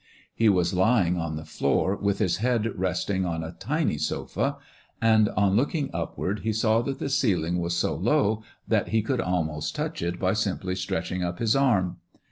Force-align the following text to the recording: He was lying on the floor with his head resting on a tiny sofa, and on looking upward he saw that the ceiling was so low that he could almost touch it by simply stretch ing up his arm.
He 0.33 0.49
was 0.49 0.73
lying 0.73 1.19
on 1.19 1.35
the 1.35 1.45
floor 1.45 1.95
with 1.95 2.17
his 2.17 2.37
head 2.37 2.65
resting 2.75 3.23
on 3.23 3.43
a 3.43 3.51
tiny 3.59 3.99
sofa, 3.99 4.57
and 4.99 5.29
on 5.29 5.55
looking 5.55 5.91
upward 5.93 6.39
he 6.39 6.53
saw 6.53 6.81
that 6.81 6.97
the 6.97 7.07
ceiling 7.07 7.59
was 7.59 7.75
so 7.77 7.93
low 7.95 8.41
that 8.67 8.87
he 8.87 9.03
could 9.03 9.21
almost 9.21 9.75
touch 9.75 10.01
it 10.01 10.17
by 10.19 10.33
simply 10.33 10.73
stretch 10.73 11.11
ing 11.11 11.21
up 11.21 11.37
his 11.37 11.55
arm. 11.55 11.97